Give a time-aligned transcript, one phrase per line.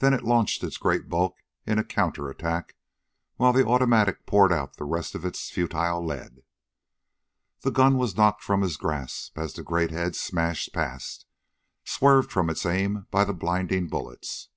[0.00, 2.74] Then it launched its great bulk in a counter attack,
[3.36, 6.42] while the automatic poured out the rest of its futile lead.
[7.60, 11.26] The gun was knocked from his grasp as the great head smashed past,
[11.84, 14.48] swerved from its aim by the blinding bullets.